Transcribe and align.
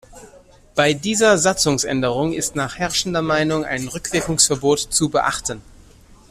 Bei 0.73 0.93
dieser 0.95 1.37
Satzungsänderung 1.37 2.33
ist 2.33 2.55
nach 2.55 2.79
herrschender 2.79 3.21
Meinung 3.21 3.65
ein 3.65 3.87
Rückwirkungsverbot 3.87 4.79
zu 4.79 5.09
beachten. 5.09 5.61